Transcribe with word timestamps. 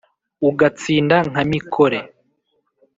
Ugatsinda 0.49 1.17
nka 1.29 1.41
Mikore 1.49 1.99